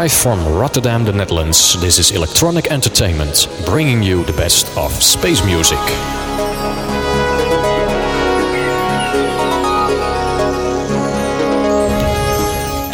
[0.00, 5.44] Live from Rotterdam, the Netherlands, this is Electronic Entertainment, bringing you the best of space
[5.44, 5.76] music.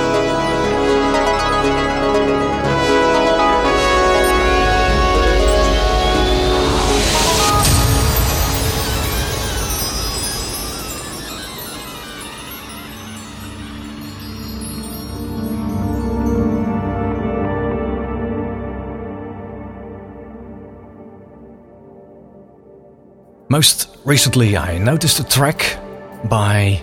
[23.55, 25.79] Most recently, I noticed a track
[26.29, 26.83] by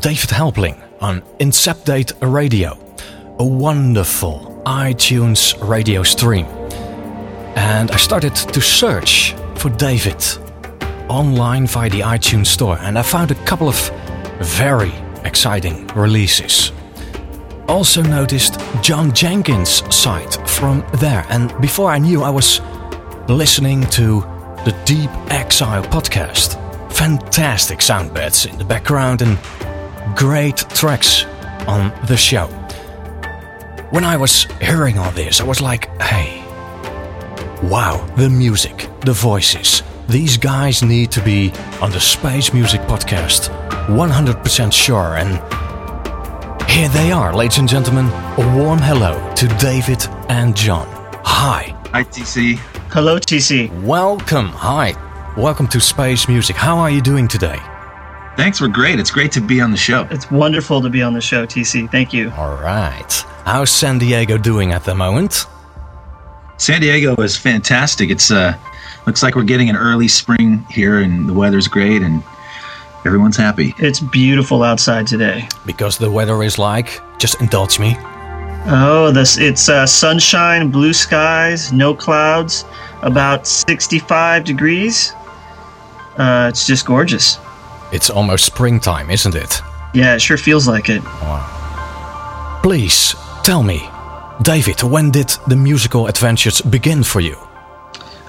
[0.00, 2.76] David Helpling on Incepdate Radio,
[3.38, 6.46] a wonderful iTunes radio stream.
[7.54, 10.20] And I started to search for David
[11.08, 13.78] online via the iTunes store, and I found a couple of
[14.40, 16.72] very exciting releases.
[17.68, 22.60] Also noticed John Jenkins' site from there, and before I knew, I was
[23.28, 26.56] listening to the Deep Exile podcast.
[26.92, 29.38] Fantastic sound beds in the background and
[30.16, 31.24] great tracks
[31.66, 32.46] on the show.
[33.90, 36.42] When I was hearing all this, I was like, hey,
[37.62, 39.82] wow, the music, the voices.
[40.08, 43.50] These guys need to be on the Space Music Podcast.
[43.86, 45.16] 100% sure.
[45.16, 45.38] And
[46.70, 48.06] here they are, ladies and gentlemen.
[48.06, 50.86] A warm hello to David and John.
[51.24, 51.74] Hi.
[51.92, 52.58] Hi, TC.
[52.90, 53.70] Hello, TC.
[53.82, 54.46] Welcome.
[54.46, 54.94] Hi.
[55.36, 56.56] Welcome to Space Music.
[56.56, 57.58] How are you doing today?
[58.34, 58.62] Thanks.
[58.62, 58.98] We're great.
[58.98, 60.08] It's great to be on the show.
[60.10, 61.90] It's wonderful to be on the show, TC.
[61.90, 62.30] Thank you.
[62.30, 63.12] All right.
[63.44, 65.44] How's San Diego doing at the moment?
[66.56, 68.08] San Diego is fantastic.
[68.08, 68.56] It's uh
[69.06, 72.22] looks like we're getting an early spring here and the weather's great and
[73.04, 73.74] everyone's happy.
[73.78, 75.46] It's beautiful outside today.
[75.66, 77.98] Because the weather is like, just indulge me.
[78.70, 82.66] Oh, this it's uh, sunshine, blue skies, no clouds,
[83.00, 85.12] about 65 degrees.
[86.18, 87.38] Uh, it's just gorgeous.
[87.92, 89.62] It's almost springtime, isn't it?
[89.94, 91.02] Yeah, it sure feels like it.
[91.02, 92.60] Wow.
[92.62, 93.88] Please tell me,
[94.42, 97.36] David, when did the musical adventures begin for you?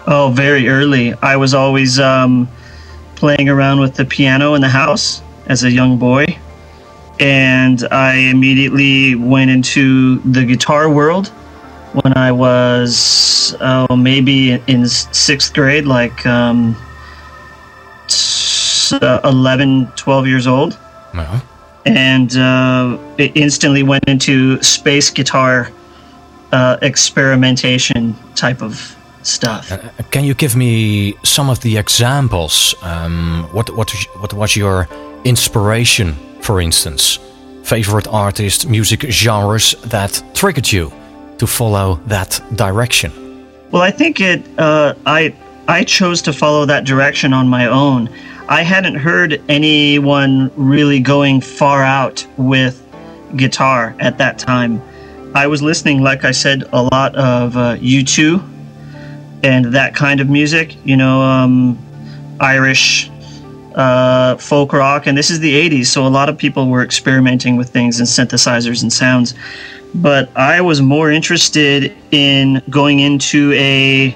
[0.08, 1.14] Oh, very early.
[1.22, 2.48] I was always um,
[3.16, 6.40] playing around with the piano in the house as a young boy
[7.19, 11.28] and I immediately went into the guitar world
[11.94, 16.75] when I was oh, maybe in sixth grade, like um,
[18.91, 20.74] 11, 12 years old.
[21.13, 21.40] Uh-huh.
[21.85, 25.72] And uh, it instantly went into space guitar
[26.51, 29.72] uh, experimentation type of stuff.
[29.72, 29.78] Uh,
[30.12, 32.75] can you give me some of the examples?
[32.84, 34.88] Um, what, what, what was your
[35.24, 37.20] inspiration for instance,
[37.64, 40.92] favorite artists, music genres that triggered you
[41.38, 43.12] to follow that direction?
[43.72, 44.44] Well, I think it.
[44.58, 45.36] Uh, I
[45.68, 48.10] I chose to follow that direction on my own.
[48.48, 52.84] I hadn't heard anyone really going far out with
[53.36, 54.82] guitar at that time.
[55.36, 58.44] I was listening, like I said, a lot of uh, U2
[59.44, 60.76] and that kind of music.
[60.84, 61.78] You know, um,
[62.40, 63.12] Irish
[63.80, 67.56] uh, folk rock, and this is the 80s, so a lot of people were experimenting
[67.56, 69.34] with things and synthesizers and sounds.
[69.96, 74.16] But I was more interested in going into a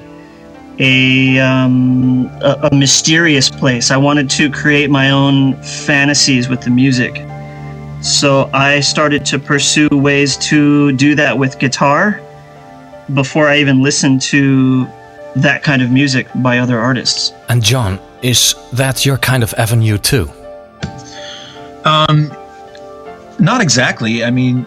[0.79, 3.91] a, um, a, a mysterious place.
[3.91, 7.15] I wanted to create my own fantasies with the music.
[8.01, 12.19] So I started to pursue ways to do that with guitar
[13.13, 14.87] before I even listened to
[15.35, 17.33] that kind of music by other artists.
[17.49, 20.29] And John, is that your kind of avenue too?
[21.85, 22.31] Um,
[23.39, 24.23] not exactly.
[24.23, 24.65] I mean,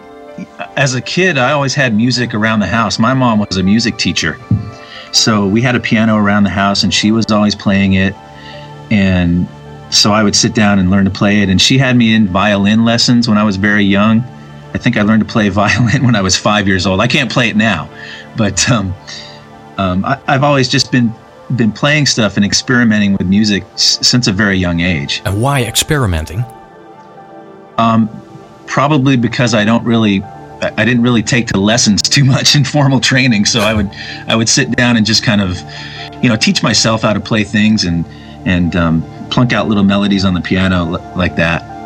[0.75, 2.99] as a kid, I always had music around the house.
[2.99, 4.37] My mom was a music teacher.
[5.11, 8.13] So we had a piano around the house and she was always playing it.
[8.91, 9.47] And
[9.89, 11.49] so I would sit down and learn to play it.
[11.49, 14.19] And she had me in violin lessons when I was very young.
[14.73, 17.01] I think I learned to play violin when I was five years old.
[17.01, 17.89] I can't play it now,
[18.35, 18.93] but um,
[19.77, 21.13] um, I, I've always just been
[21.55, 25.21] been playing stuff and experimenting with music s- since a very young age.
[25.25, 26.43] And why experimenting?
[27.77, 28.09] Um,
[28.65, 30.21] probably because I don't really,
[30.61, 33.45] I didn't really take to lessons too much in formal training.
[33.45, 33.89] So I would,
[34.27, 35.57] I would sit down and just kind of,
[36.21, 38.05] you know, teach myself how to play things and
[38.45, 40.85] and um, plunk out little melodies on the piano
[41.15, 41.76] like that.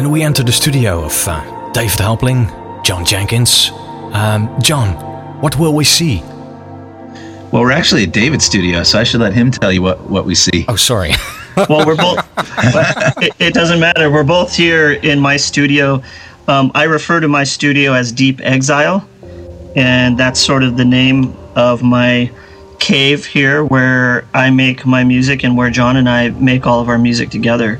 [0.00, 2.46] When we enter the studio of uh, David Helpling,
[2.82, 3.68] John Jenkins,
[4.14, 4.94] um, John,
[5.42, 6.22] what will we see?
[7.52, 10.24] Well, we're actually at David's studio, so I should let him tell you what, what
[10.24, 10.64] we see.
[10.68, 11.10] Oh, sorry.
[11.68, 12.26] well, we're both.
[13.18, 14.10] it, it, doesn't matter.
[14.10, 16.02] We're both here in my studio.
[16.48, 19.06] Um, I refer to my studio as Deep Exile,
[19.76, 22.30] and that's sort of the name of my
[22.78, 26.88] cave here where I make my music and where John and I make all of
[26.88, 27.78] our music together.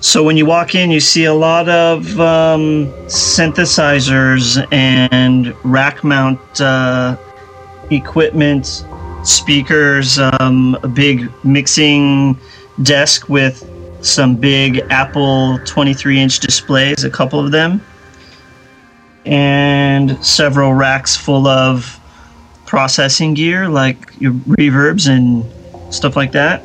[0.00, 6.60] So when you walk in, you see a lot of um, synthesizers and rack mount
[6.60, 7.16] uh,
[7.90, 8.84] equipment,
[9.24, 12.38] speakers, um, a big mixing
[12.82, 13.68] desk with
[14.02, 17.80] some big Apple 23 inch displays, a couple of them,
[19.24, 21.98] and several racks full of
[22.66, 25.44] processing gear like your reverbs and
[25.92, 26.62] stuff like that.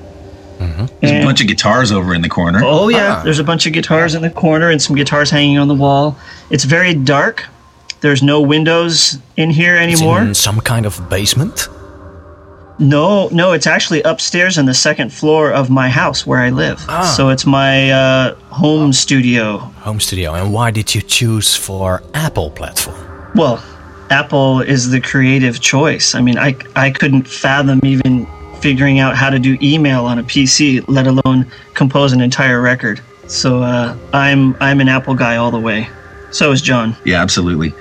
[0.62, 0.86] Mm-hmm.
[1.00, 2.62] There's and, a bunch of guitars over in the corner.
[2.64, 3.24] Oh yeah, ah.
[3.24, 6.18] there's a bunch of guitars in the corner and some guitars hanging on the wall.
[6.50, 7.46] It's very dark.
[8.02, 10.22] There's no windows in here anymore.
[10.22, 11.68] in some kind of basement.
[12.80, 16.84] No, no, it's actually upstairs in the second floor of my house where I live.
[16.90, 17.14] Ah.
[17.16, 19.60] So it's my uh, home studio.
[19.86, 20.34] Home studio.
[20.34, 22.98] And why did you choose for Apple platform?
[23.36, 23.64] Well,
[24.10, 26.16] Apple is the creative choice.
[26.16, 28.28] I mean, I I couldn't fathom even
[28.62, 33.02] figuring out how to do email on a PC, let alone compose an entire record.
[33.28, 35.88] So uh, I'm I'm an Apple guy all the way.
[36.32, 36.96] So is John.
[37.06, 37.74] Yeah, absolutely.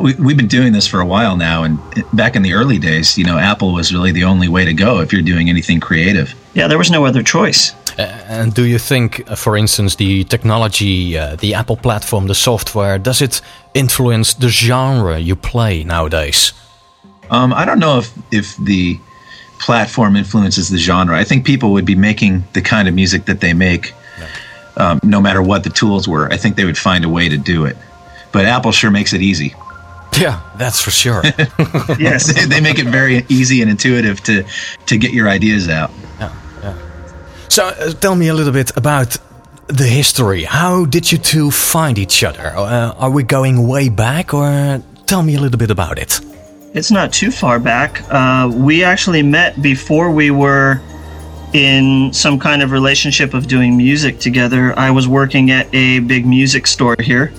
[0.00, 1.78] We, we've been doing this for a while now, and
[2.12, 5.00] back in the early days, you know, Apple was really the only way to go
[5.00, 6.34] if you're doing anything creative.
[6.52, 7.74] Yeah, there was no other choice.
[7.98, 12.34] Uh, and do you think, uh, for instance, the technology, uh, the Apple platform, the
[12.34, 13.40] software, does it
[13.72, 16.52] influence the genre you play nowadays?
[17.30, 18.98] Um, I don't know if if the
[19.58, 21.16] platform influences the genre.
[21.16, 23.92] I think people would be making the kind of music that they make,
[24.76, 26.32] um, no matter what the tools were.
[26.32, 27.76] I think they would find a way to do it.
[28.32, 29.54] But Apple sure makes it easy.
[30.18, 31.22] Yeah, that's for sure.
[31.98, 34.44] yes, they, they, make it very easy and intuitive to
[34.86, 35.90] to get your ideas out.
[36.18, 36.74] Yeah, yeah.
[37.48, 39.16] So, uh, tell me a little bit about
[39.68, 40.44] the history.
[40.44, 42.52] How did you two find each other?
[42.56, 46.20] Uh, are we going way back, or tell me a little bit about it?
[46.74, 48.02] It's not too far back.
[48.10, 50.80] Uh, we actually met before we were
[51.54, 54.78] in some kind of relationship of doing music together.
[54.78, 57.32] I was working at a big music store here,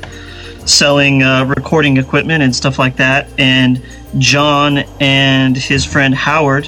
[0.65, 3.27] selling uh, recording equipment and stuff like that.
[3.38, 3.83] And
[4.17, 6.65] John and his friend Howard,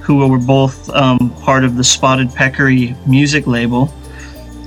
[0.00, 3.92] who were both um, part of the Spotted Peccary music label,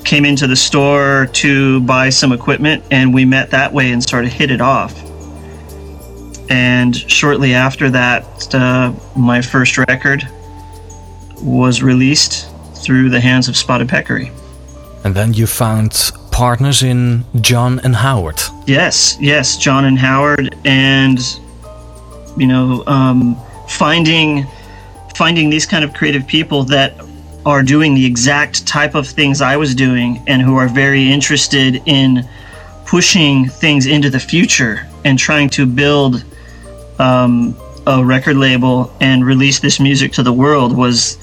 [0.06, 4.26] came into the store to buy some equipment, and we met that way and sort
[4.26, 4.94] of hit it off.
[6.50, 10.28] And shortly after that, uh, my first record
[11.42, 14.32] was released through the hands of Spotted Peccary.
[15.04, 18.42] And then you found partners in John and Howard.
[18.66, 21.20] Yes, yes, John and Howard, and
[22.38, 24.46] you know, um, finding
[25.16, 27.00] finding these kind of creative people that
[27.46, 31.82] are doing the exact type of things I was doing and who are very interested
[31.86, 32.28] in
[32.86, 36.24] pushing things into the future and trying to build
[37.00, 37.56] um,
[37.88, 41.18] a record label and release this music to the world was,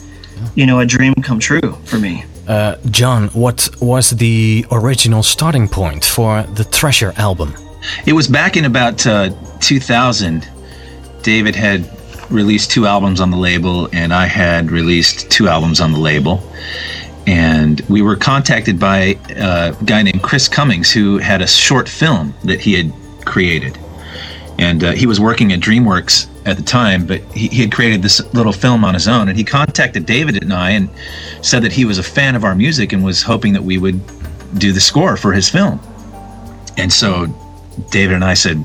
[0.55, 2.25] you know, a dream come true for me.
[2.49, 7.55] Uh, John, what was the original starting point for the Treasure album?
[8.07, 10.49] It was back in about uh, 2000.
[11.23, 11.89] David had
[12.31, 16.43] released two albums on the label, and I had released two albums on the label.
[17.27, 22.35] And we were contacted by a guy named Chris Cummings, who had a short film
[22.45, 22.93] that he had
[23.25, 23.79] created.
[24.61, 28.03] And uh, he was working at DreamWorks at the time, but he, he had created
[28.03, 29.31] this little film on his own.
[29.31, 30.91] And he contacted David and I and
[31.41, 33.99] said that he was a fan of our music and was hoping that we would
[34.59, 35.81] do the score for his film.
[36.77, 37.27] And so
[37.91, 38.63] David and I said,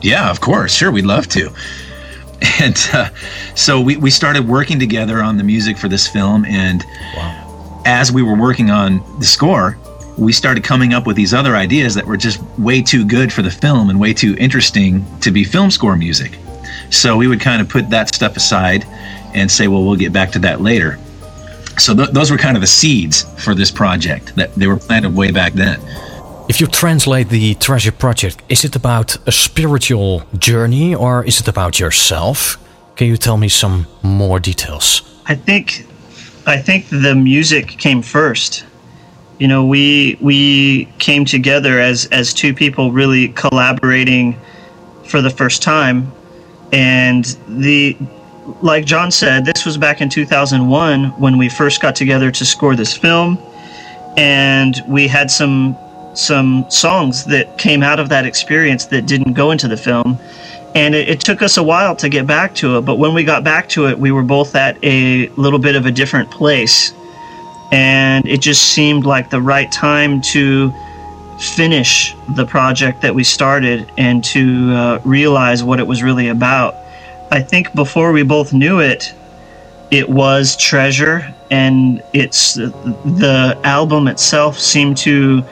[0.00, 1.52] Yeah, of course, sure, we'd love to.
[2.62, 3.10] and uh,
[3.54, 6.82] so we, we started working together on the music for this film and
[7.14, 7.82] wow.
[7.84, 9.78] as we were working on the score
[10.16, 13.42] we started coming up with these other ideas that were just way too good for
[13.42, 16.38] the film and way too interesting to be film score music
[16.90, 18.84] so we would kind of put that stuff aside
[19.34, 20.98] and say well we'll get back to that later
[21.78, 25.14] so th- those were kind of the seeds for this project that they were planted
[25.14, 25.80] way back then
[26.48, 31.48] if you translate the Treasure Project, is it about a spiritual journey or is it
[31.48, 32.56] about yourself?
[32.94, 35.02] Can you tell me some more details?
[35.26, 35.86] I think
[36.46, 38.64] I think the music came first.
[39.38, 44.38] You know, we we came together as as two people really collaborating
[45.04, 46.10] for the first time
[46.72, 47.96] and the
[48.62, 52.76] like John said, this was back in 2001 when we first got together to score
[52.76, 53.38] this film
[54.16, 55.76] and we had some
[56.14, 60.18] some songs that came out of that experience that didn't go into the film.
[60.74, 62.82] And it, it, took us a while to get back to it.
[62.82, 65.84] But when we got back to it, we were both at a little bit of
[65.84, 66.94] a different place.
[67.72, 70.72] And it just seemed like the right time to
[71.38, 76.74] finish the project that we started and to uh, realize what it was really about.
[77.30, 79.12] I think before we both knew it,
[79.90, 85.44] it was Treasure, and it's the album itself seemed to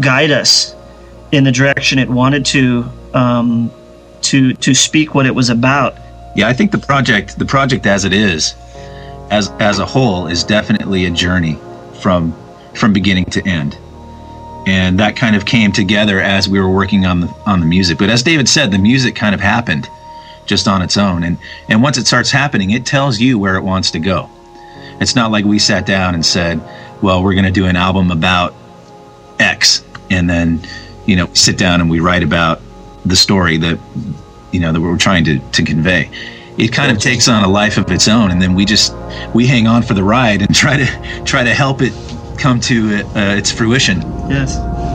[0.00, 0.74] guide us
[1.32, 3.70] in the direction it wanted to um,
[4.22, 5.96] to to speak what it was about.
[6.34, 8.54] Yeah, I think the project the project as it is
[9.32, 11.58] as as a whole is definitely a journey
[12.02, 12.34] from
[12.74, 13.76] from beginning to end.
[14.66, 17.98] And that kind of came together as we were working on the on the music.
[17.98, 19.88] But as David said, the music kind of happened
[20.44, 21.24] just on its own.
[21.24, 24.28] And and once it starts happening, it tells you where it wants to go.
[25.00, 26.60] It's not like we sat down and said,
[27.00, 28.54] "Well, we're going to do an album about
[29.40, 30.60] X, and then
[31.06, 32.60] you know sit down and we write about
[33.06, 33.78] the story that
[34.52, 36.10] you know that we're trying to, to convey
[36.58, 38.94] it kind of takes on a life of its own and then we just
[39.34, 41.92] we hang on for the ride and try to try to help it
[42.38, 44.00] come to uh, its fruition.
[44.28, 44.91] Yes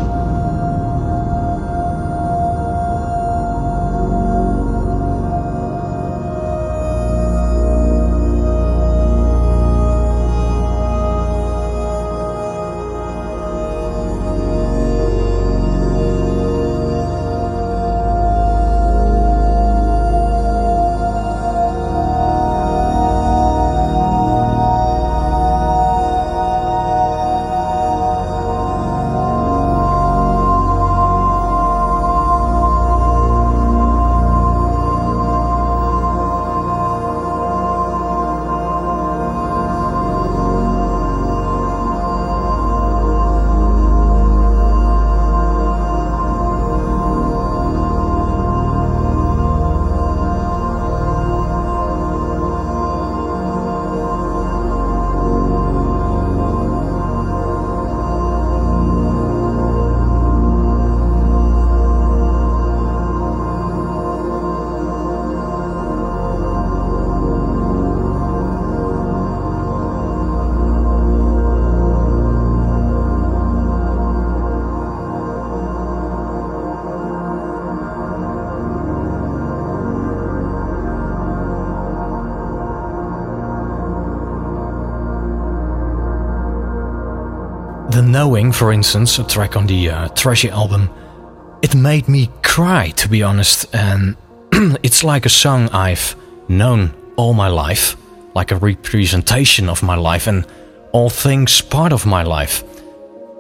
[87.98, 90.88] The Knowing, for instance, a track on the uh, Treasure album,
[91.64, 93.66] it made me cry, to be honest.
[93.74, 94.16] And
[94.84, 96.16] it's like a song I've
[96.48, 97.98] known all my life,
[98.36, 100.46] like a representation of my life and
[100.92, 102.64] all things part of my life.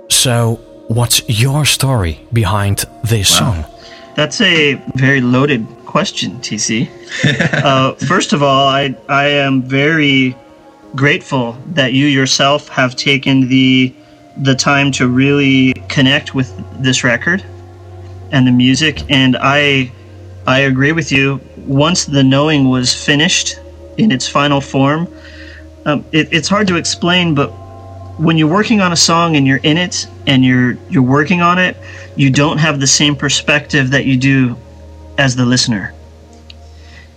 [0.09, 0.55] So,
[0.87, 3.53] what's your story behind this wow.
[3.61, 3.65] song?
[4.15, 6.89] That's a very loaded question, TC.
[7.63, 10.35] uh, first of all, I I am very
[10.95, 13.93] grateful that you yourself have taken the
[14.44, 16.51] the time to really connect with
[16.82, 17.44] this record
[18.32, 19.91] and the music and I
[20.46, 23.60] I agree with you once the knowing was finished
[23.98, 25.08] in its final form
[25.86, 27.48] um, it, it's hard to explain but
[28.20, 31.58] when you're working on a song and you're in it and you're you're working on
[31.58, 31.77] it
[32.15, 34.56] you don't have the same perspective that you do
[35.17, 35.94] as the listener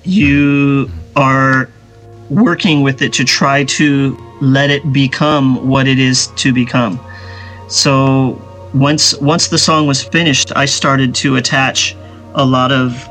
[0.05, 1.69] you are
[2.31, 6.99] working with it to try to let it become what it is to become.
[7.71, 8.41] So
[8.75, 11.97] once once the song was finished, I started to attach
[12.35, 13.09] a lot of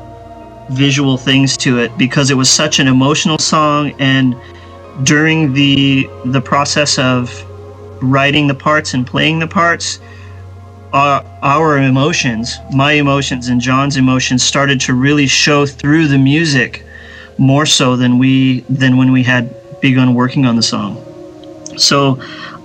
[0.70, 4.36] visual things to it because it was such an emotional song and
[5.02, 7.44] during the the process of
[8.00, 9.98] writing the parts and playing the parts
[10.92, 16.84] our, our emotions my emotions and john's emotions started to really show through the music
[17.40, 21.02] more so than we than when we had begun working on the song.
[21.78, 22.20] So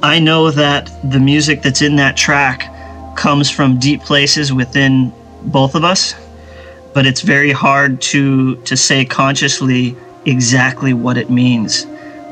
[0.05, 2.71] I know that the music that's in that track
[3.15, 5.11] comes from deep places within
[5.45, 6.13] both of us,
[6.93, 9.95] but it's very hard to to say consciously
[10.25, 11.87] exactly what it means.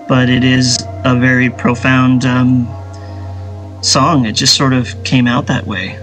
[0.07, 2.67] But it is a very profound um,
[3.81, 4.27] song.
[4.27, 5.97] It just sort of came out that way.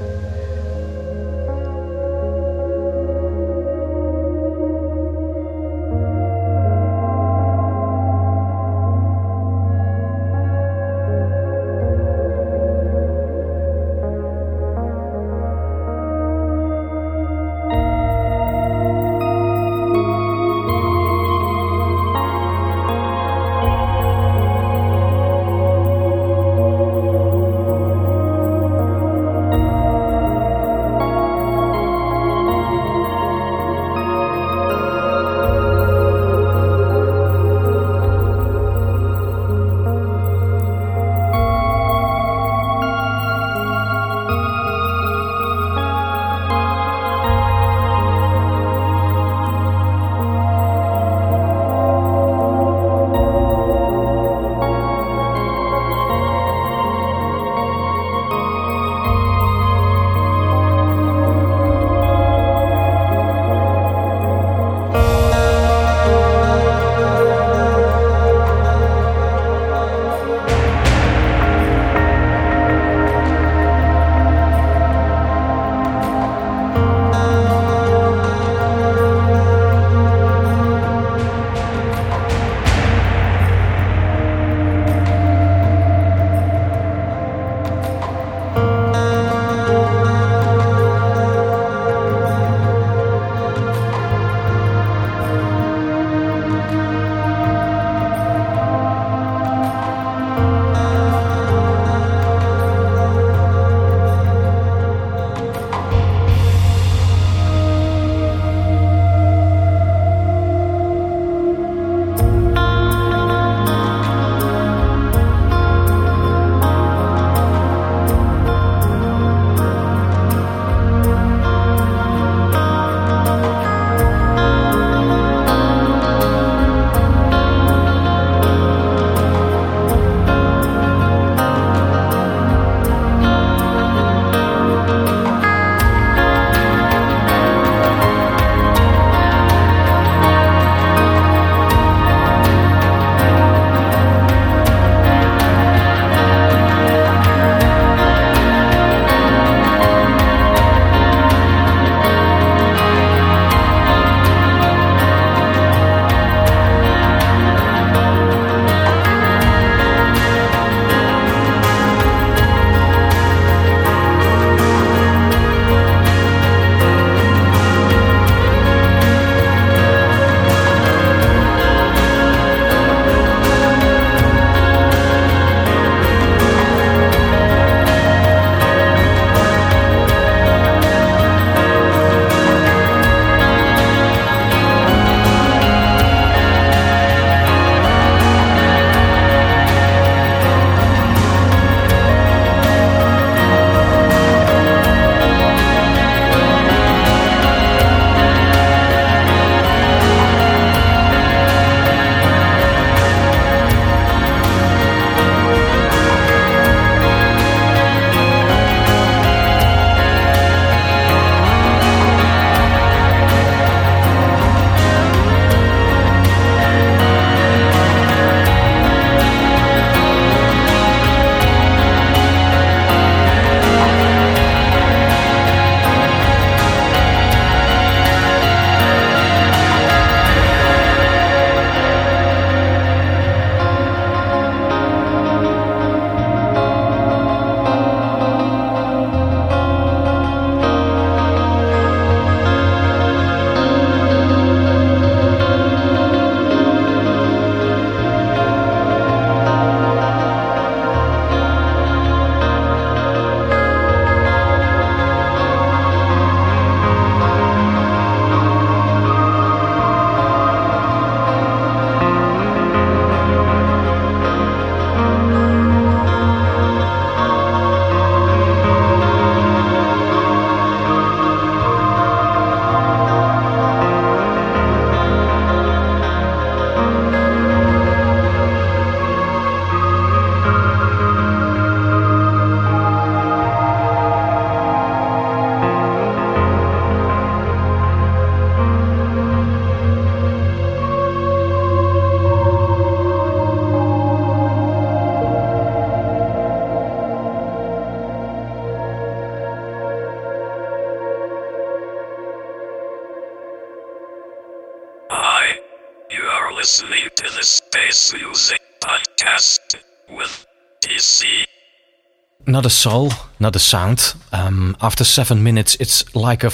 [312.60, 314.14] Not a soul, not a sound.
[314.34, 316.50] Um, after seven minutes, it's like a,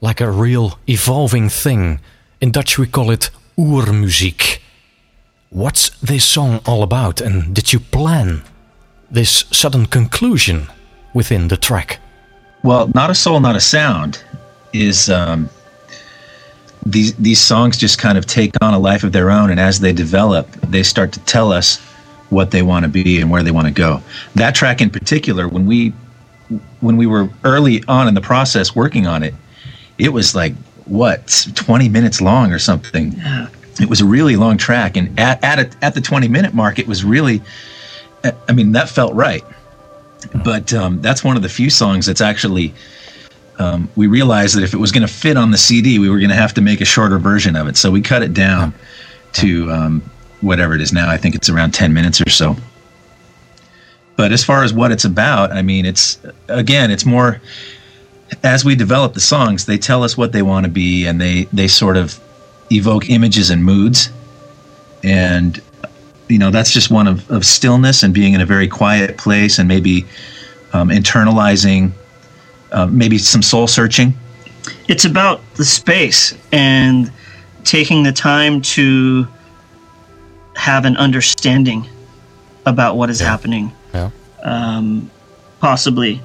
[0.00, 1.98] like a real evolving thing.
[2.40, 4.60] In Dutch, we call it oermuziek.
[5.50, 8.44] What's this song all about, and did you plan
[9.10, 10.68] this sudden conclusion
[11.14, 11.98] within the track?
[12.62, 14.22] Well, not a soul, not a sound
[14.72, 15.50] is um,
[16.86, 19.80] these these songs just kind of take on a life of their own, and as
[19.80, 21.80] they develop, they start to tell us
[22.30, 24.02] what they want to be and where they want to go.
[24.34, 25.92] That track in particular, when we
[26.80, 29.34] when we were early on in the process working on it,
[29.98, 33.14] it was like what 20 minutes long or something.
[33.80, 36.78] It was a really long track, and at at, a, at the 20 minute mark,
[36.78, 37.42] it was really.
[38.48, 39.44] I mean, that felt right.
[40.42, 42.72] But um, that's one of the few songs that's actually
[43.58, 46.18] um, we realized that if it was going to fit on the CD, we were
[46.18, 47.76] going to have to make a shorter version of it.
[47.76, 48.74] So we cut it down
[49.34, 50.10] to um,
[50.44, 51.08] whatever it is now.
[51.10, 52.56] I think it's around 10 minutes or so.
[54.16, 57.40] But as far as what it's about, I mean, it's again, it's more
[58.42, 61.44] as we develop the songs, they tell us what they want to be and they,
[61.52, 62.18] they sort of
[62.70, 64.10] evoke images and moods.
[65.02, 65.60] And,
[66.28, 69.58] you know, that's just one of, of stillness and being in a very quiet place
[69.58, 70.06] and maybe
[70.72, 71.92] um, internalizing
[72.72, 74.14] uh, maybe some soul searching.
[74.88, 77.12] It's about the space and
[77.62, 79.28] taking the time to
[80.56, 81.86] have an understanding
[82.66, 83.28] about what is Yeah.
[83.30, 83.72] happening.
[83.94, 84.10] Yeah.
[84.42, 85.10] Um,
[85.60, 86.20] possibly.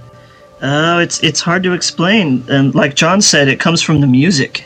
[0.61, 2.43] Uh, it's it's hard to explain.
[2.49, 4.65] And like John said, it comes from the music.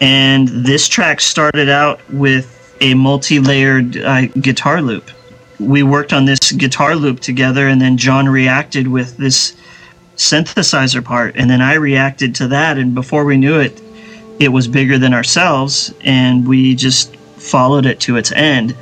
[0.00, 5.10] And this track started out with a multi-layered uh, guitar loop.
[5.58, 9.52] We worked on this guitar loop together, and then John reacted with this
[10.16, 13.78] synthesizer part, and then I reacted to that, and before we knew it,
[14.38, 18.76] it was bigger than ourselves, and we just followed it to its end.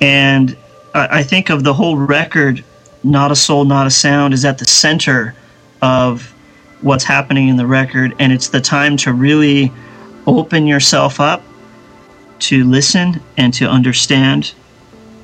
[0.00, 0.56] And
[0.94, 2.64] I, I think of the whole record,
[3.04, 5.34] "Not a Soul, Not a Sound" is at the center
[5.82, 6.34] of
[6.82, 9.72] what's happening in the record, and it's the time to really
[10.26, 11.42] open yourself up
[12.40, 14.54] to listen and to understand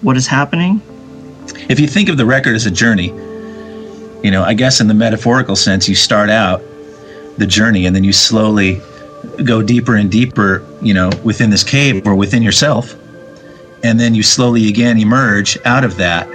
[0.03, 0.81] what is happening.
[1.69, 3.09] If you think of the record as a journey,
[4.23, 6.63] you know, I guess in the metaphorical sense, you start out
[7.39, 8.81] the journey and then you slowly
[9.45, 12.95] go deeper and deeper, you know, within this cave or within yourself.
[13.85, 16.27] And then you slowly again emerge out of that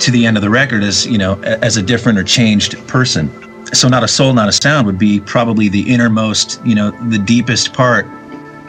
[0.00, 3.30] to the end of the record as, you know, as a different or changed person.
[3.74, 7.18] So, not a soul, not a sound would be probably the innermost, you know, the
[7.18, 8.06] deepest part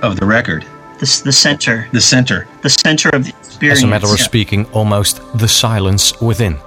[0.02, 0.66] of the record,
[1.00, 2.48] This the center, the center.
[2.62, 3.80] the center of the experience.
[3.80, 4.26] As a matter of yeah.
[4.26, 6.58] speaking, almost the silence within.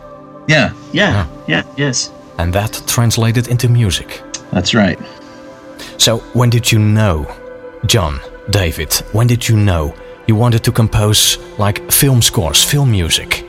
[0.48, 0.72] Yeah.
[0.92, 2.10] Yeah, yeah, yeah, yes.
[2.38, 4.22] And that translated into music.
[4.50, 4.98] that's right.
[5.98, 7.26] So, when did you know,
[7.86, 9.94] John, David, when did you know
[10.26, 13.44] you wanted to compose like film scores, film music?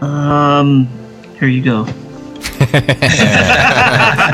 [0.00, 0.88] Um,
[1.38, 1.84] here you go.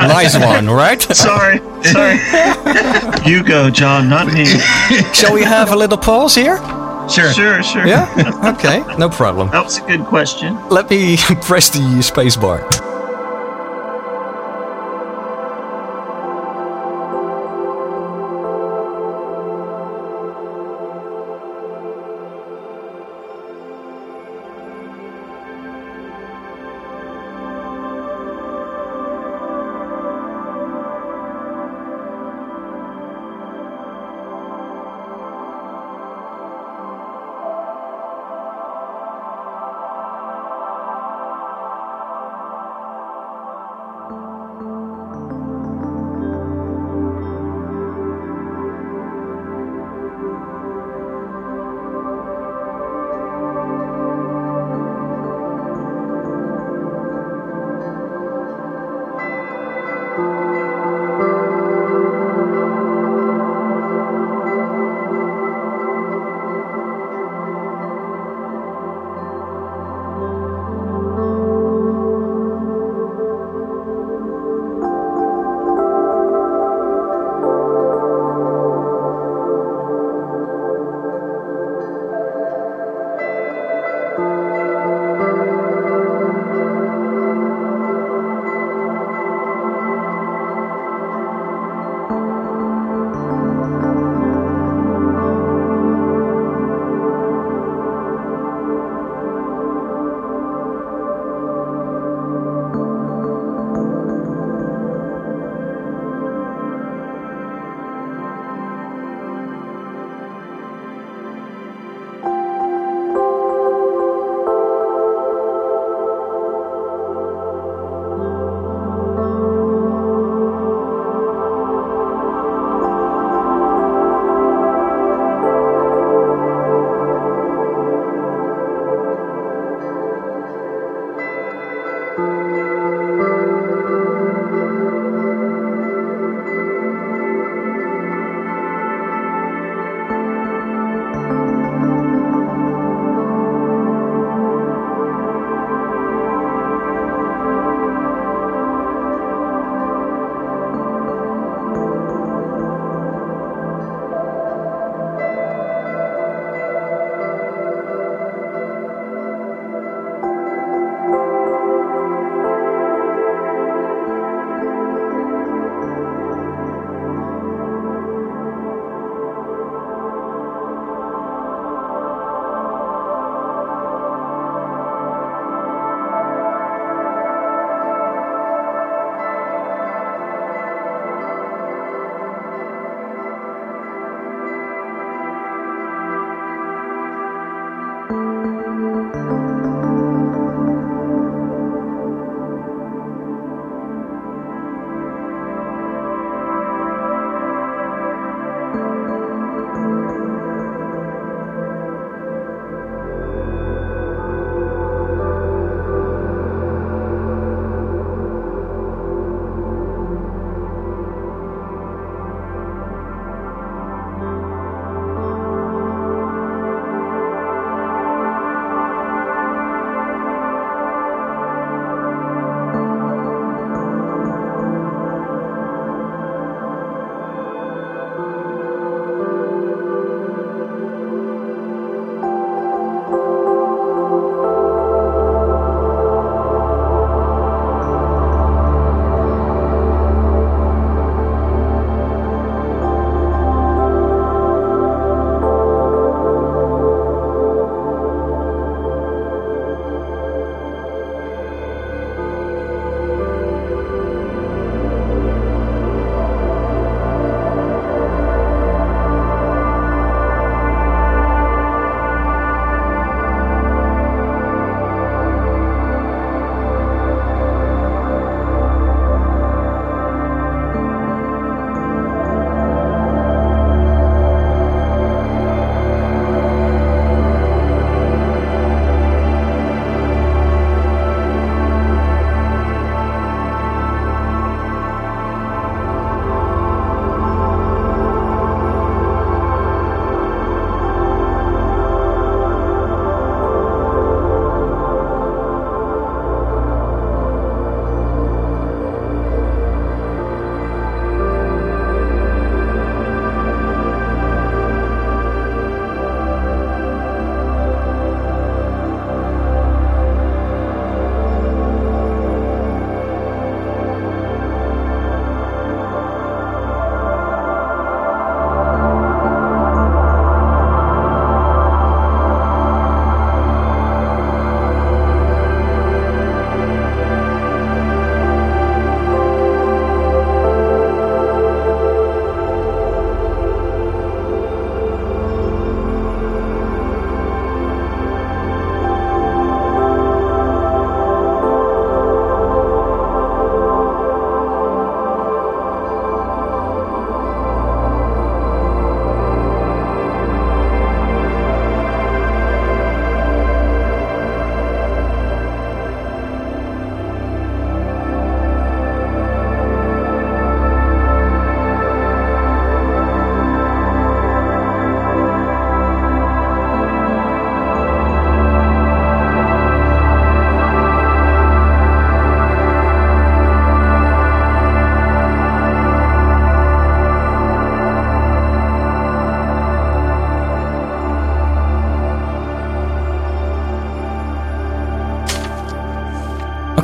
[0.07, 1.01] nice one, right?
[1.15, 2.19] Sorry, sorry.
[3.25, 4.45] you go, John, not me.
[5.13, 6.57] Shall we have a little pause here?
[7.09, 7.31] Sure.
[7.31, 7.87] Sure, sure.
[7.87, 8.53] Yeah?
[8.55, 9.49] Okay, no problem.
[9.51, 10.57] That was a good question.
[10.69, 12.35] Let me press the space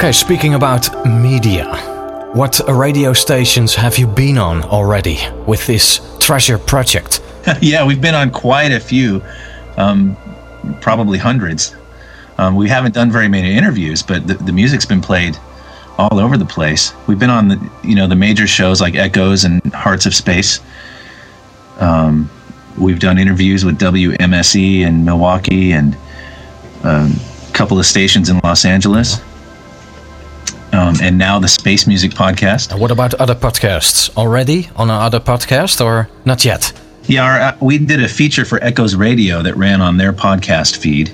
[0.03, 1.77] Okay, speaking about media,
[2.33, 7.21] what radio stations have you been on already with this treasure project?
[7.61, 9.23] yeah, we've been on quite a few,
[9.77, 10.17] um,
[10.81, 11.73] probably hundreds.
[12.37, 15.37] Um, we haven't done very many interviews, but the, the, music's been played
[15.97, 16.91] all over the place.
[17.07, 20.59] We've been on the you know the major shows like Echoes and Hearts of Space.
[21.77, 22.29] Um,
[22.77, 25.95] we've done interviews with WMSE in Milwaukee and
[26.83, 27.13] um,
[27.47, 29.21] a couple of stations in Los Angeles.
[31.03, 32.71] And now the Space Music Podcast.
[32.71, 34.15] And what about other podcasts?
[34.15, 36.71] Already on another podcast or not yet?
[37.07, 40.77] Yeah, our, uh, we did a feature for Echoes Radio that ran on their podcast
[40.77, 41.13] feed.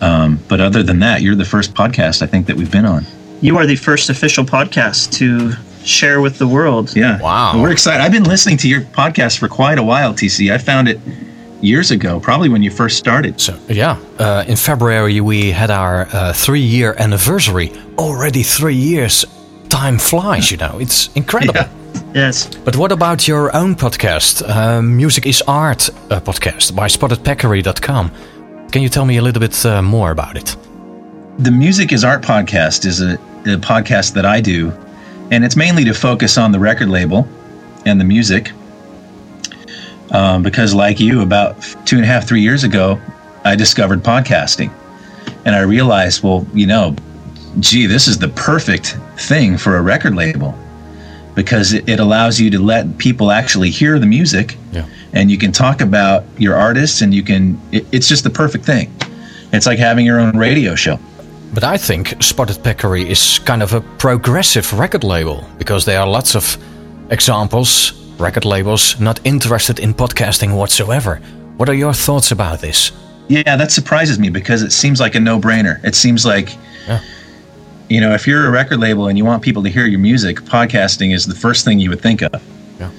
[0.00, 3.04] Um, but other than that, you're the first podcast I think that we've been on.
[3.42, 5.52] You are the first official podcast to
[5.84, 6.96] share with the world.
[6.96, 7.20] Yeah.
[7.20, 7.60] Wow.
[7.60, 8.02] we're excited.
[8.02, 10.50] I've been listening to your podcast for quite a while, TC.
[10.50, 10.98] I found it
[11.62, 13.40] years ago, probably when you first started.
[13.40, 17.72] So yeah, uh, in February we had our uh, three-year anniversary.
[17.98, 19.24] Already three years.
[19.68, 20.78] Time flies, you know.
[20.80, 21.54] It's incredible.
[21.94, 22.12] Yeah.
[22.14, 22.48] Yes.
[22.64, 28.10] But what about your own podcast, uh, Music is Art uh, podcast by SpottedPeccary.com?
[28.70, 30.56] Can you tell me a little bit uh, more about it?
[31.38, 34.72] The Music is Art podcast is a, a podcast that I do,
[35.30, 37.26] and it's mainly to focus on the record label
[37.86, 38.52] and the music
[40.10, 43.00] um, because, like you, about two and a half, three years ago,
[43.44, 44.72] I discovered podcasting.
[45.44, 46.94] And I realized, well, you know,
[47.58, 50.54] gee, this is the perfect thing for a record label
[51.34, 54.86] because it, it allows you to let people actually hear the music yeah.
[55.12, 58.64] and you can talk about your artists and you can, it, it's just the perfect
[58.64, 58.92] thing.
[59.52, 60.98] It's like having your own radio show.
[61.52, 66.06] But I think Spotted Peccary is kind of a progressive record label because there are
[66.06, 66.56] lots of
[67.10, 71.16] examples record labels not interested in podcasting whatsoever.
[71.56, 72.92] What are your thoughts about this?
[73.28, 75.82] Yeah, that surprises me because it seems like a no brainer.
[75.84, 76.56] It seems like,
[76.86, 77.00] yeah.
[77.88, 80.40] you know, if you're a record label and you want people to hear your music,
[80.42, 82.42] podcasting is the first thing you would think of.
[82.78, 82.90] Yeah.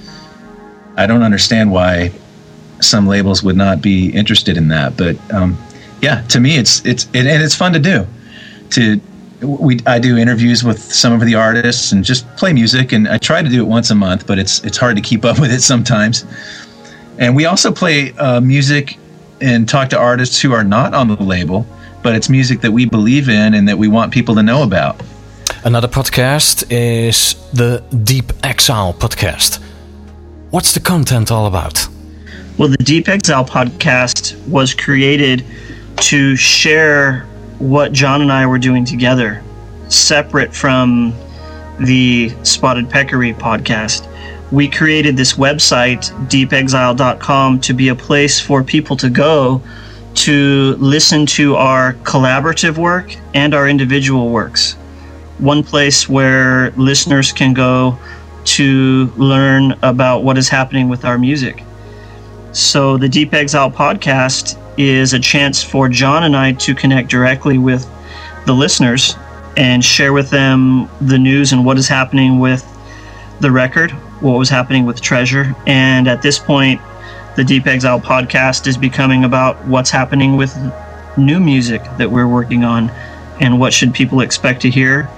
[0.98, 2.12] I don't understand why
[2.80, 5.58] some labels would not be interested in that, but um,
[6.02, 8.08] yeah, to me, it's it's it, and it's fun to do.
[8.72, 9.00] To
[9.42, 13.18] we I do interviews with some of the artists and just play music and I
[13.18, 15.52] try to do it once a month but it's it's hard to keep up with
[15.52, 16.26] it sometimes.
[17.18, 18.98] And we also play uh, music
[19.42, 21.66] and talk to artists who are not on the label
[22.04, 25.00] but it's music that we believe in and that we want people to know about.
[25.64, 29.62] Another podcast is the deep exile podcast.
[30.50, 31.88] What's the content all about?
[32.58, 35.46] Well the deep exile podcast was created
[35.98, 37.28] to share
[37.62, 39.44] what John and I were doing together,
[39.88, 41.14] separate from
[41.80, 44.08] the Spotted Peccary podcast.
[44.52, 49.62] We created this website, deepexile.com, to be a place for people to go
[50.16, 54.74] to listen to our collaborative work and our individual works.
[55.38, 57.98] One place where listeners can go
[58.44, 61.64] to learn about what is happening with our music.
[62.54, 67.58] So, the Deep Exile podcast is a chance for John and I to connect directly
[67.58, 67.90] with
[68.46, 69.16] the listeners
[69.58, 72.66] and share with them the news and what is happening with
[73.42, 73.92] the record,
[74.22, 75.56] what was happening with Treasure.
[75.68, 76.82] And at this point,
[77.36, 80.56] the Deep Exile podcast is becoming about what's happening with
[81.18, 82.90] new music that we're working on
[83.40, 85.10] and what should people expect to hear.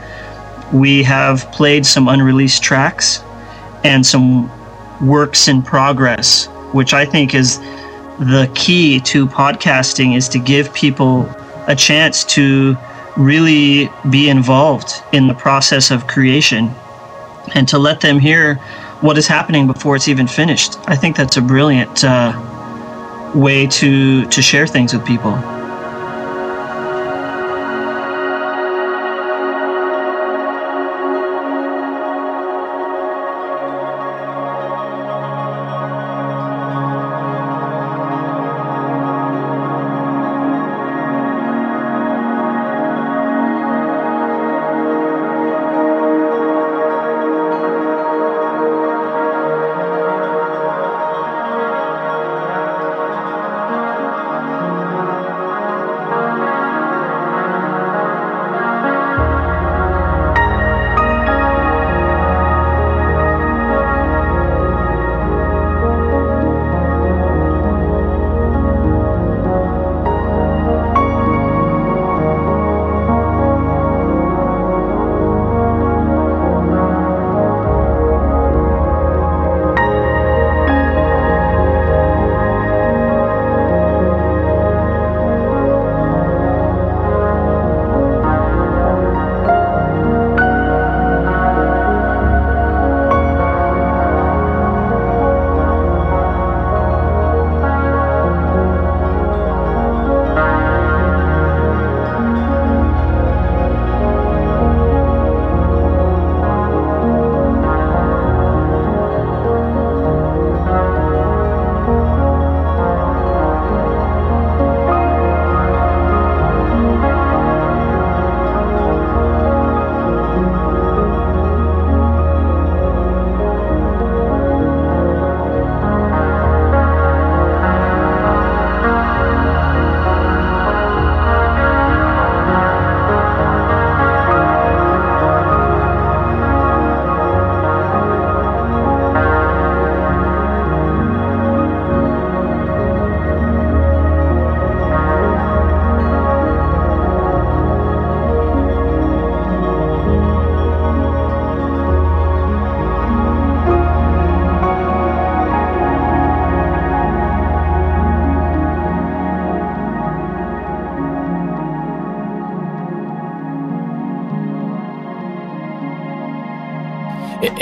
[0.72, 3.22] We have played some unreleased tracks
[3.84, 4.50] and some
[5.06, 7.60] works in progress, which I think is
[8.20, 11.30] the key to podcasting is to give people
[11.68, 12.78] a chance to
[13.18, 16.74] really be involved in the process of creation
[17.56, 18.56] and to let them hear
[19.02, 20.78] what is happening before it's even finished.
[20.88, 22.32] I think that's a brilliant uh,
[23.36, 25.34] way to to share things with people.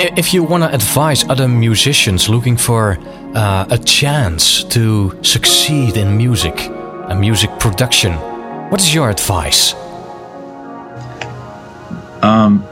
[0.04, 2.98] If you want to advise other musicians looking for
[3.36, 6.58] uh, a chance to succeed in music
[7.08, 8.14] and music production,
[8.68, 9.74] what is your advice?
[12.20, 12.66] Um,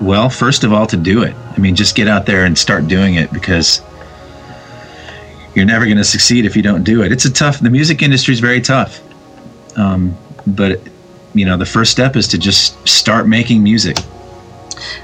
[0.00, 1.34] Well, first of all, to do it.
[1.34, 3.82] I mean, just get out there and start doing it because
[5.56, 7.10] you're never going to succeed if you don't do it.
[7.10, 7.58] It's a tough.
[7.58, 9.00] The music industry is very tough,
[9.76, 10.80] um, but
[11.34, 13.96] you know, the first step is to just start making music.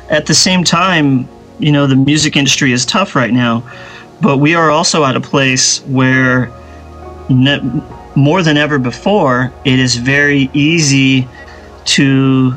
[0.08, 1.28] At the same time,
[1.58, 3.62] you know, the music industry is tough right now,
[4.20, 6.50] but we are also at a place where
[7.28, 7.60] ne-
[8.14, 11.28] more than ever before, it is very easy
[11.84, 12.54] to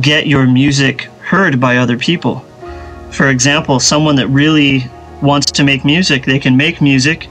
[0.00, 2.44] get your music heard by other people.
[3.10, 4.84] For example, someone that really
[5.22, 7.28] wants to make music, they can make music,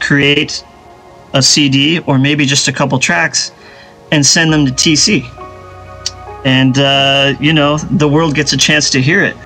[0.00, 0.64] create
[1.32, 3.52] a CD or maybe just a couple tracks,
[4.12, 5.28] and send them to TC.
[6.44, 9.36] And uh, you know, the world gets a chance to hear it.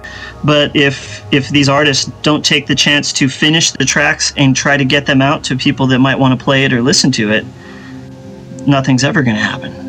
[0.44, 4.76] But if if these artists don't take the chance to finish the tracks and try
[4.76, 7.32] to get them out to people that might want to play it or listen to
[7.32, 7.44] it,
[8.66, 9.87] nothing's ever going to happen.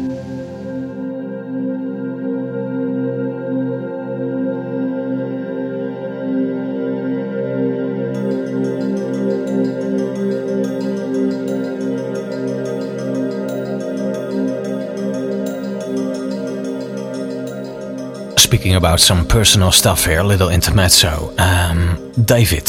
[18.49, 21.35] Speaking about some personal stuff here, a little intermezzo.
[21.37, 22.67] Um, David,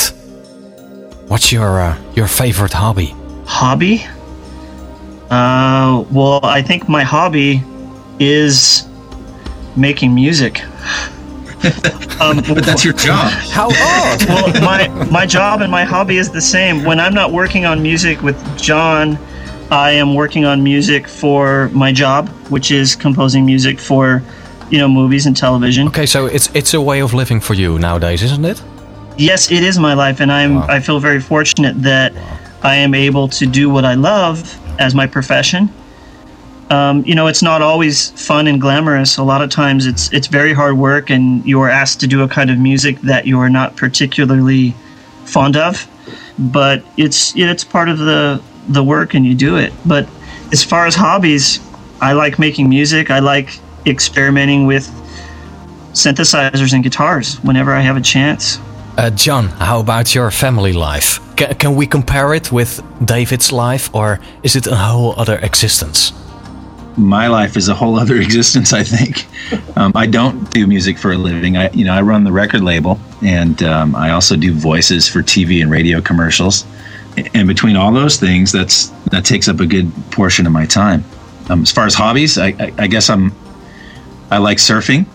[1.29, 3.15] what's your uh, your favorite hobby?
[3.47, 4.05] Hobby?
[5.31, 7.63] Uh, well, I think my hobby
[8.19, 8.87] is
[9.75, 10.63] making music.
[12.21, 13.33] um, But that's your job.
[13.49, 14.23] How odd!
[14.29, 16.85] well, my my job and my hobby is the same.
[16.85, 19.19] When I'm not working on music with John,
[19.71, 24.23] I am working on music for my job, which is composing music for,
[24.71, 25.89] you know, movies and television.
[25.89, 28.63] okay, so it's it's a way of living for you nowadays, isn't it?
[29.19, 30.67] Yes, it is my life, and I'm Wow.
[30.69, 32.13] I feel very fortunate that
[32.63, 35.69] I am able to do what I love as my profession.
[36.71, 39.19] Um, you know, it's not always fun and glamorous.
[39.19, 42.23] A lot of times, it's it's very hard work, and you are asked to do
[42.23, 44.75] a kind of music that you are not particularly
[45.25, 45.87] fond of.
[46.39, 49.73] But it's it's part of the the work, and you do it.
[49.85, 50.09] But
[50.53, 51.59] as far as hobbies,
[52.01, 53.11] I like making music.
[53.11, 54.87] I like experimenting with
[55.93, 58.59] synthesizers and guitars whenever I have a chance.
[58.97, 61.21] Uh, John, how about your family life?
[61.37, 66.13] Can, can we compare it with David's life, or is it a whole other existence?
[66.97, 68.73] my life is a whole other existence.
[68.73, 69.27] I think
[69.77, 71.57] um, I don't do music for a living.
[71.57, 75.21] I, you know, I run the record label, and um, I also do voices for
[75.21, 76.67] TV and radio commercials.
[77.35, 81.05] And between all those things, that's that takes up a good portion of my time.
[81.49, 83.33] Um, as far as hobbies, I, I, I guess I'm
[84.31, 85.07] I like surfing,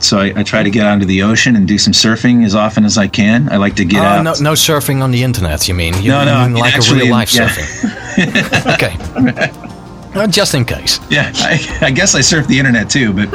[0.00, 2.84] so I, I try to get onto the ocean and do some surfing as often
[2.84, 3.48] as I can.
[3.50, 4.22] I like to get Oh, out.
[4.22, 5.94] no, no surfing on the internet, you mean?
[6.02, 7.48] You No, no, mean like actually, a real life yeah.
[7.48, 8.74] surfing.
[10.14, 10.26] okay.
[10.30, 11.00] Just in case.
[11.10, 13.28] Yeah, I, I guess I surf the internet too, but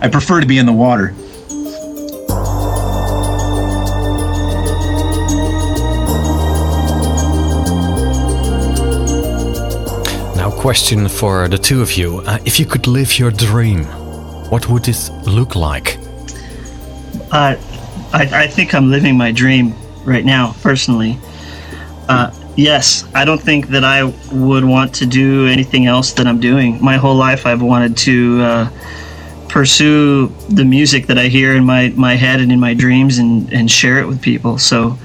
[0.00, 1.14] I prefer to be in the water.
[10.36, 12.18] Now, question for the two of you.
[12.26, 13.86] Uh, if you could live your dream,
[14.50, 15.98] what would this look like?
[17.32, 17.56] Uh,
[18.12, 19.74] I, I think I'm living my dream
[20.04, 21.18] right now, personally.
[22.08, 26.40] Uh, yes, I don't think that I would want to do anything else that I'm
[26.40, 26.82] doing.
[26.82, 28.70] My whole life, I've wanted to uh,
[29.48, 33.52] pursue the music that I hear in my, my head and in my dreams and,
[33.52, 34.58] and share it with people.
[34.58, 34.98] So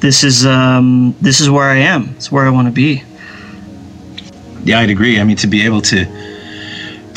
[0.00, 2.14] this is um, this is where I am.
[2.16, 3.02] It's where I want to be.
[4.64, 5.20] Yeah, I'd agree.
[5.20, 6.29] I mean, to be able to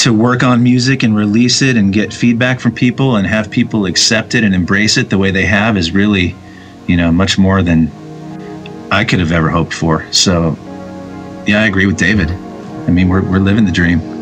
[0.03, 3.85] to work on music and release it and get feedback from people and have people
[3.85, 6.35] accept it and embrace it the way they have is really,
[6.87, 7.89] you know, much more than
[8.91, 10.05] I could have ever hoped for.
[10.11, 10.57] So,
[11.47, 12.29] yeah, I agree with David.
[12.29, 14.12] I mean, we're we're living the dream.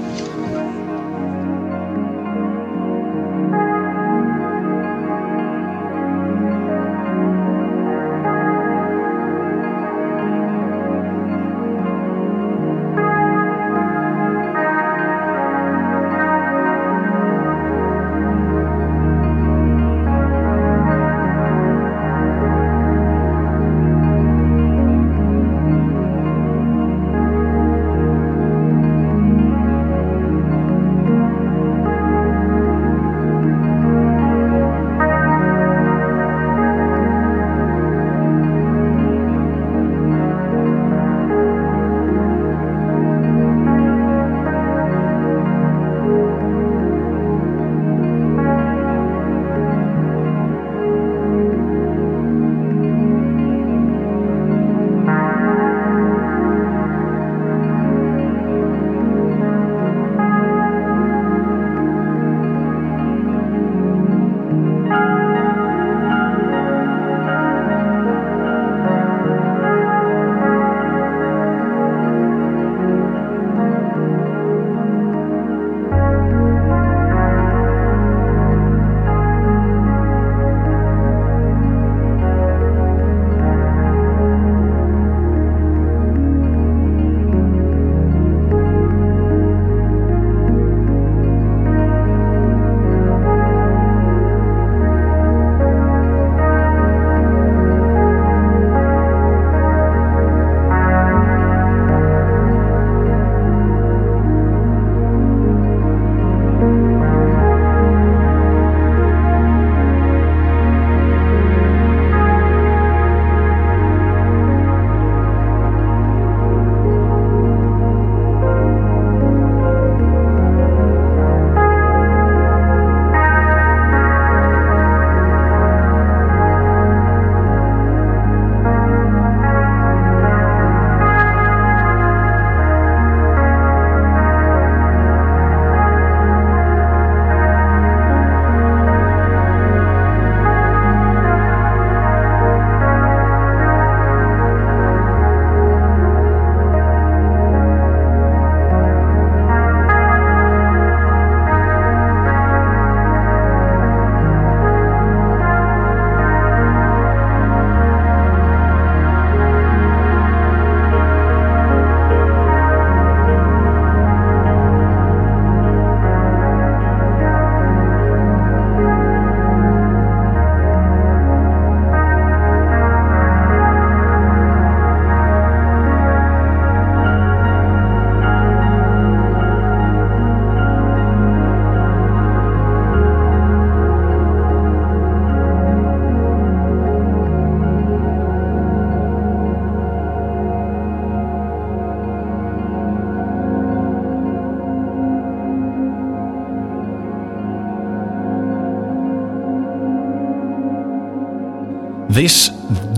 [202.21, 202.49] This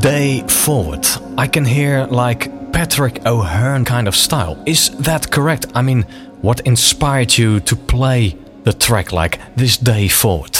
[0.01, 1.07] day forward,
[1.37, 4.61] I can hear like Patrick O'Hearn kind of style.
[4.65, 5.65] Is that correct?
[5.73, 6.01] I mean,
[6.41, 10.57] what inspired you to play the track like this day forward?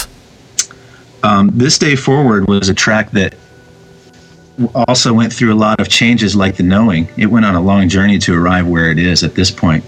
[1.22, 3.34] Um, this day forward was a track that
[4.74, 7.06] also went through a lot of changes, like the knowing.
[7.18, 9.84] It went on a long journey to arrive where it is at this point.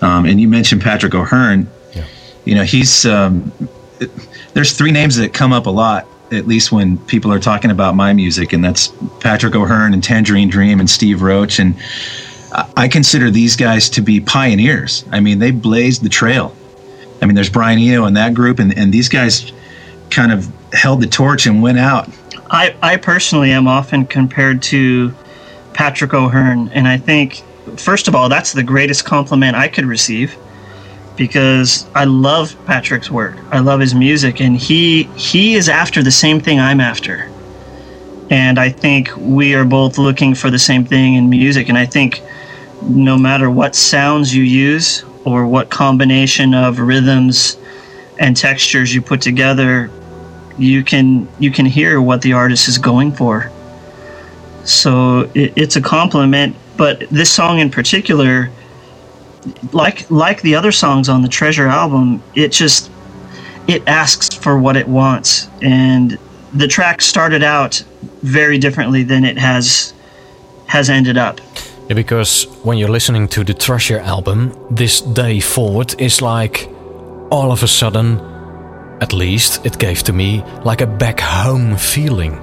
[0.00, 1.68] Um, and you mentioned Patrick O'Hearn.
[1.92, 2.06] Yeah.
[2.46, 3.52] You know, he's um,
[4.54, 7.94] there's three names that come up a lot at least when people are talking about
[7.94, 11.58] my music, and that's Patrick O'Hearn and Tangerine Dream and Steve Roach.
[11.58, 11.76] And
[12.76, 15.04] I consider these guys to be pioneers.
[15.12, 16.54] I mean, they blazed the trail.
[17.22, 19.52] I mean, there's Brian Eno and that group, and, and these guys
[20.10, 22.08] kind of held the torch and went out.
[22.50, 25.14] I, I personally am often compared to
[25.72, 27.42] Patrick O'Hearn, and I think,
[27.76, 30.36] first of all, that's the greatest compliment I could receive
[31.16, 33.36] because I love Patrick's work.
[33.50, 37.30] I love his music, and he he is after the same thing I'm after.
[38.30, 41.68] And I think we are both looking for the same thing in music.
[41.68, 42.22] And I think
[42.82, 47.56] no matter what sounds you use or what combination of rhythms
[48.18, 49.90] and textures you put together,
[50.58, 53.50] you can you can hear what the artist is going for.
[54.64, 56.56] So it, it's a compliment.
[56.76, 58.50] But this song in particular
[59.72, 62.90] like like the other songs on the Treasure album, it just
[63.66, 66.18] it asks for what it wants, and
[66.54, 67.82] the track started out
[68.22, 69.92] very differently than it has
[70.66, 71.40] has ended up.
[71.88, 76.68] Yeah, because when you're listening to the Treasure album, this day forward is like
[77.30, 78.20] all of a sudden,
[79.00, 82.40] at least it gave to me like a back home feeling.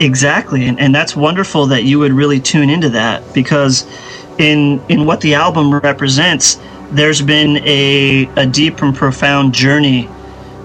[0.00, 3.86] Exactly, and, and that's wonderful that you would really tune into that because
[4.38, 6.58] in in what the album represents,
[6.90, 10.08] there's been a a deep and profound journey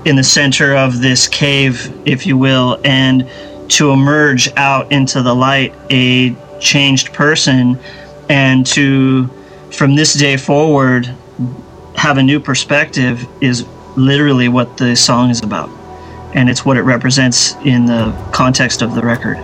[0.05, 3.29] in the center of this cave, if you will, and
[3.69, 7.77] to emerge out into the light a changed person
[8.29, 9.27] and to
[9.71, 11.05] from this day forward
[11.95, 13.65] have a new perspective is
[13.95, 15.69] literally what the song is about.
[16.33, 19.37] And it's what it represents in the context of the record.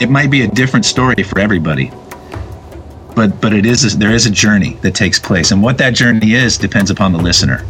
[0.00, 1.90] It might be a different story for everybody
[3.14, 6.34] but but it is there is a journey that takes place, and what that journey
[6.34, 7.64] is depends upon the listener.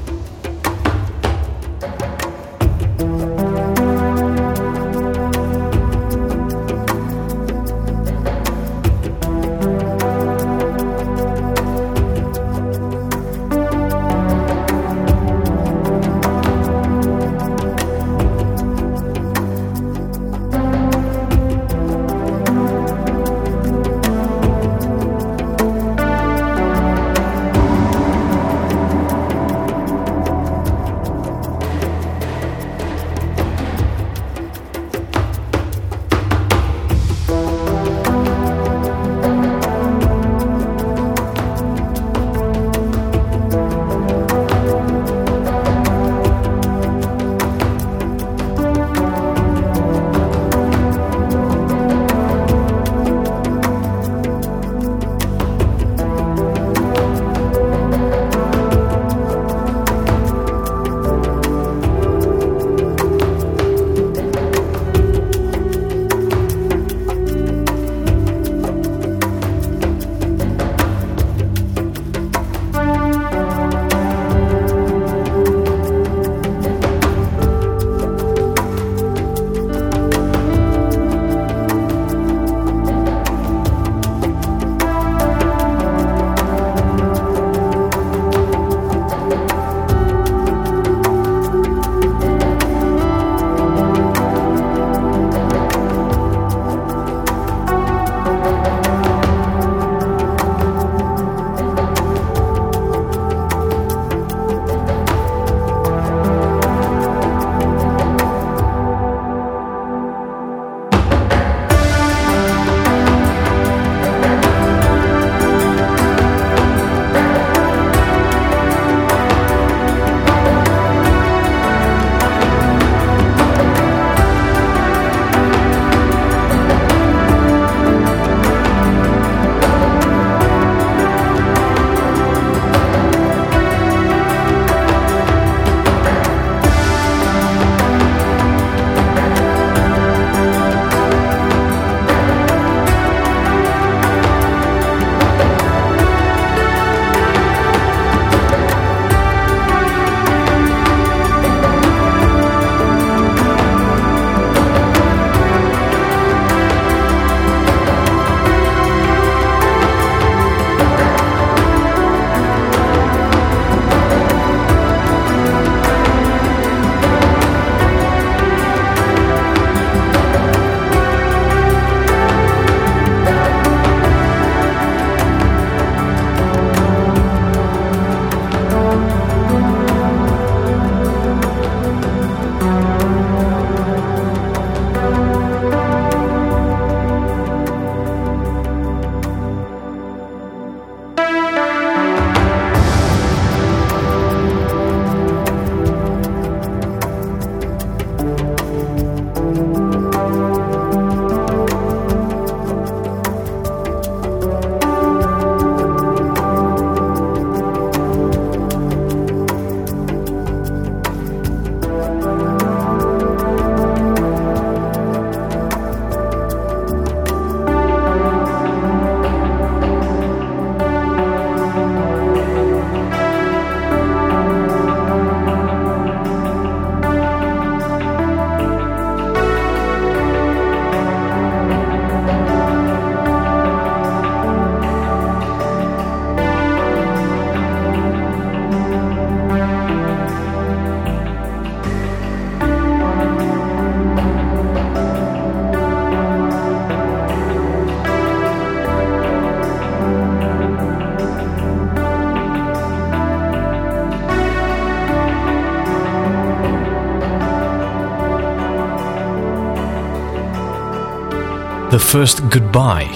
[262.15, 263.11] First goodbye.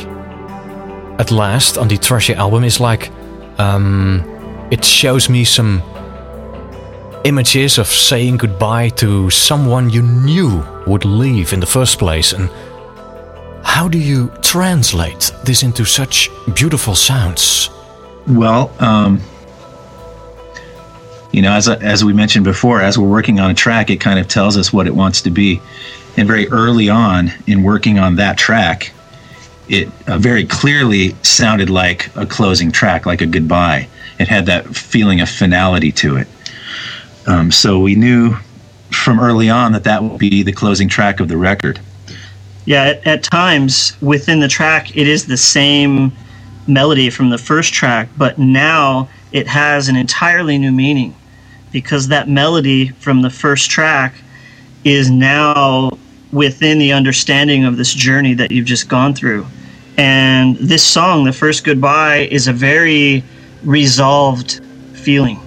[1.20, 3.12] At last on the Treasure album is like
[3.60, 4.24] um,
[4.72, 5.80] it shows me some
[7.22, 12.32] images of saying goodbye to someone you knew would leave in the first place.
[12.32, 12.50] And
[13.62, 17.70] how do you translate this into such beautiful sounds?
[18.26, 19.20] Well um,
[21.30, 24.18] you know as, as we mentioned before as we're working on a track it kind
[24.18, 25.60] of tells us what it wants to be
[26.18, 28.92] and very early on in working on that track
[29.68, 33.88] it uh, very clearly sounded like a closing track like a goodbye
[34.18, 36.28] it had that feeling of finality to it
[37.26, 38.34] um, so we knew
[38.90, 41.78] from early on that that would be the closing track of the record.
[42.64, 46.12] Yeah, at, at, times within the track, it is the same
[46.66, 51.14] melody from the first track, but now it has an entirely new meaning
[51.72, 54.14] because that melody from the first track
[54.84, 55.90] is now
[56.32, 59.46] within the understanding of this journey that you've just gone through.
[59.96, 63.24] And this song, The First Goodbye, is a very
[63.64, 64.60] resolved
[64.94, 65.40] feeling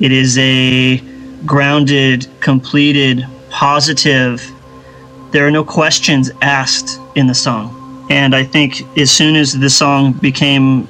[0.00, 0.98] it is a
[1.44, 4.48] grounded, completed, positive.
[5.32, 8.06] There are no questions asked in the song.
[8.10, 10.88] And I think as soon as the song became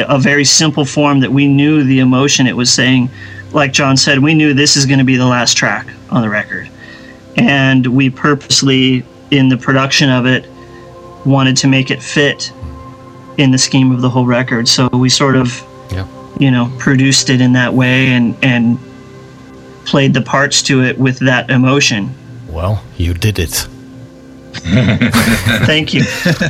[0.00, 3.08] a very simple form that we knew the emotion it was saying,
[3.52, 6.28] like John said, we knew this is going to be the last track on the
[6.28, 6.68] record.
[7.36, 10.46] And we purposely, in the production of it,
[11.24, 12.52] wanted to make it fit
[13.38, 14.68] in the scheme of the whole record.
[14.68, 15.64] So we sort of
[16.40, 18.78] you know, produced it in that way and and
[19.84, 22.12] played the parts to it with that emotion.
[22.48, 23.50] Well, you did it.
[25.66, 26.00] Thank you.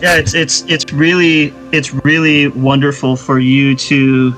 [0.00, 4.34] Yeah, it's it's it's really it's really wonderful for you to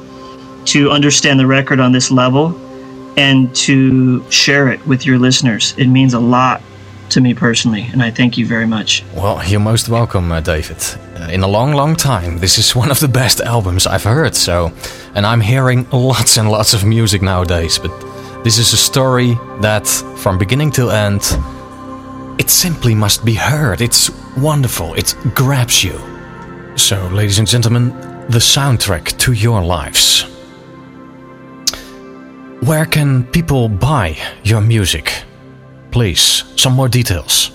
[0.65, 2.59] to understand the record on this level
[3.17, 5.75] and to share it with your listeners.
[5.77, 6.63] It means a lot
[7.11, 9.05] to me personally, and I thank you very much.
[9.15, 10.79] Well, you're most welcome, uh, David.
[11.17, 14.35] Uh, in a long, long time, this is one of the best albums I've heard.
[14.35, 14.73] So,
[15.15, 17.93] and I'm hearing lots and lots of music nowadays, but
[18.45, 19.87] this is a story that,
[20.17, 21.21] from beginning to end,
[22.41, 23.83] it simply must be heard.
[23.83, 24.95] It's wonderful.
[24.95, 26.01] It grabs you.
[26.77, 27.91] So, ladies and gentlemen,
[28.31, 30.32] the soundtrack to your lives.
[32.63, 35.25] Where can people buy your music?
[35.91, 37.51] Please, some more details.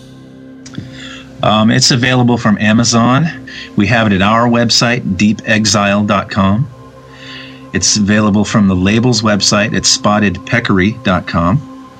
[1.41, 3.23] Um, it's available from Amazon.
[3.77, 6.67] We have it at our website, deepexile.com.
[7.73, 11.93] It's available from the label's website at spottedpeccary.com.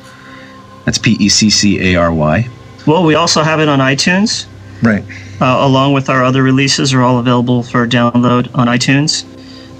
[0.84, 2.50] That's P E C C A R Y.
[2.86, 4.48] Well, we also have it on iTunes.
[4.84, 5.06] Right.
[5.40, 9.24] Uh, along with our other releases, are all available for download on iTunes.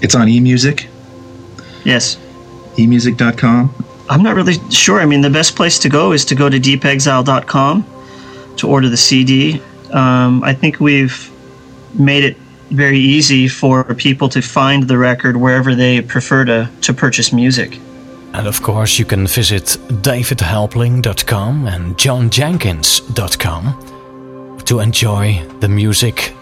[0.02, 0.86] It's on eMusic.
[1.84, 2.16] Yes.
[2.78, 3.74] eMusic.com.
[4.10, 5.00] I'm not really sure.
[5.00, 7.86] I mean, the best place to go is to go to deepexile.com
[8.56, 9.60] to order the CD.
[9.92, 11.30] Um, I think we've
[11.94, 12.36] made it
[12.70, 17.80] very easy for people to find the record wherever they prefer to, to purchase music.
[18.34, 26.34] And of course, you can visit davidhelpling.com and johnjenkins.com to enjoy the music,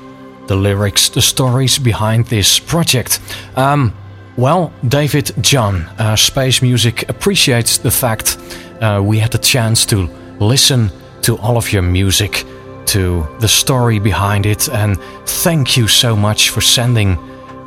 [0.49, 3.20] the lyrics, the stories behind this project.
[3.55, 3.93] Um,
[4.37, 8.37] well, David, John, uh, Space Music appreciates the fact
[8.80, 10.09] uh, we had the chance to
[10.39, 10.91] listen
[11.22, 12.45] to all of your music,
[12.87, 17.16] to the story behind it, and thank you so much for sending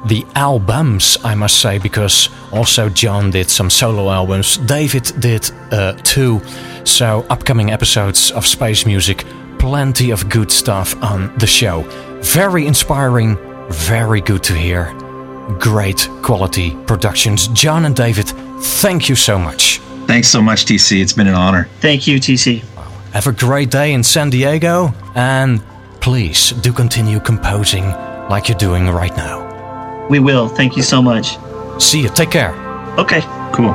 [0.05, 5.93] the albums, I must say, because also John did some solo albums, David did uh,
[6.03, 6.39] too.
[6.85, 9.25] So, upcoming episodes of Space Music,
[9.57, 11.81] plenty of good stuff on the show.
[12.21, 13.37] Very inspiring,
[13.69, 15.08] very good to hear
[15.57, 17.47] great quality productions.
[17.49, 19.79] John and David, thank you so much.
[20.05, 21.01] Thanks so much, TC.
[21.01, 21.67] It's been an honor.
[21.81, 22.63] Thank you, TC.
[23.13, 25.61] Have a great day in San Diego, and
[26.01, 27.85] please do continue composing
[28.29, 30.07] like you're doing right now.
[30.09, 30.47] We will.
[30.47, 31.37] Thank you so much.
[31.81, 32.09] See you.
[32.09, 32.53] Take care.
[32.97, 33.21] Okay.
[33.53, 33.73] Cool.